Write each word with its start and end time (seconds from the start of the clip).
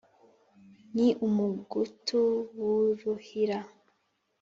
Ni 0.95 1.07
umugutu 1.27 2.21
w'uruhira 2.61 3.59